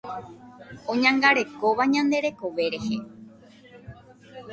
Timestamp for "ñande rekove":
1.93-2.65